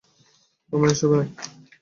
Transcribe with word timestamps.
আমি 0.73 0.85
এসবে 0.93 1.15
নাই। 1.15 1.29